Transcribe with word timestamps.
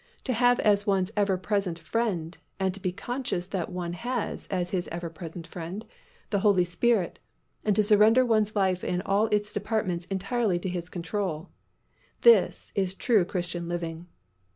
To 0.23 0.33
have 0.33 0.59
as 0.61 0.87
one's 0.87 1.11
ever 1.15 1.37
present 1.37 1.77
Friend, 1.77 2.35
and 2.59 2.73
to 2.73 2.79
be 2.79 2.91
conscious 2.91 3.45
that 3.45 3.69
one 3.71 3.93
has 3.93 4.47
as 4.47 4.71
his 4.71 4.87
ever 4.91 5.11
present 5.11 5.45
Friend, 5.45 5.85
the 6.31 6.39
Holy 6.39 6.63
Spirit 6.65 7.19
and 7.63 7.75
to 7.75 7.83
surrender 7.83 8.25
one's 8.25 8.55
life 8.55 8.83
in 8.83 9.03
all 9.03 9.27
its 9.27 9.53
departments 9.53 10.05
entirely 10.05 10.57
to 10.57 10.69
His 10.69 10.89
control, 10.89 11.49
this 12.21 12.71
is 12.73 12.95
true 12.95 13.23
Christian 13.25 13.67
living. 13.67 14.07